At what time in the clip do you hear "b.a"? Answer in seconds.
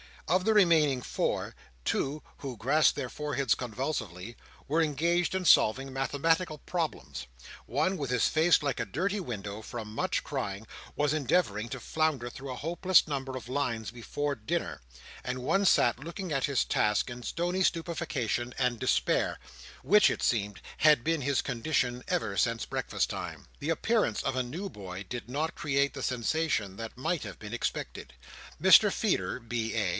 29.41-29.89